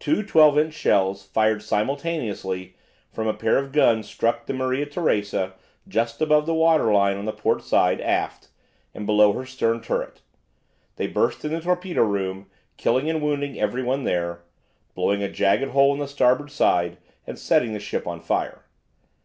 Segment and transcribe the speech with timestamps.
[0.00, 2.74] Two 12 inch shells fired simultaneously
[3.12, 5.52] from a pair of guns struck the "Maria Teresa"
[5.86, 8.48] just above the waterline on the port side, aft
[8.94, 10.22] and below her stern turret.
[10.96, 12.46] They burst in the torpedo room,
[12.78, 14.40] killing and wounding every one there,
[14.96, 18.64] blowing a jagged hole in the starboard side, and setting the ship on fire.